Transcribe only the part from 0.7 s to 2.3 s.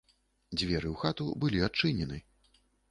ў хату былі адчынены.